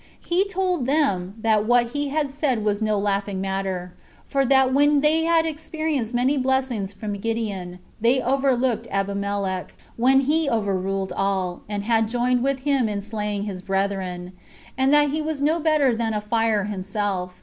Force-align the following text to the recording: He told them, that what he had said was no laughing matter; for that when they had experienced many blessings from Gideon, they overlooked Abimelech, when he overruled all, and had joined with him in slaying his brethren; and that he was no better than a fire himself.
He 0.19 0.45
told 0.45 0.87
them, 0.87 1.35
that 1.43 1.65
what 1.67 1.89
he 1.89 2.07
had 2.09 2.31
said 2.31 2.65
was 2.65 2.81
no 2.81 2.97
laughing 2.97 3.39
matter; 3.39 3.93
for 4.25 4.43
that 4.47 4.73
when 4.73 5.01
they 5.01 5.25
had 5.25 5.45
experienced 5.45 6.11
many 6.11 6.39
blessings 6.39 6.91
from 6.91 7.13
Gideon, 7.19 7.77
they 8.01 8.19
overlooked 8.19 8.87
Abimelech, 8.89 9.75
when 9.97 10.21
he 10.21 10.49
overruled 10.49 11.13
all, 11.15 11.61
and 11.69 11.83
had 11.83 12.07
joined 12.07 12.43
with 12.43 12.61
him 12.61 12.89
in 12.89 13.01
slaying 13.01 13.43
his 13.43 13.61
brethren; 13.61 14.31
and 14.75 14.91
that 14.91 15.11
he 15.11 15.21
was 15.21 15.39
no 15.39 15.59
better 15.59 15.95
than 15.95 16.15
a 16.15 16.21
fire 16.21 16.63
himself. 16.63 17.39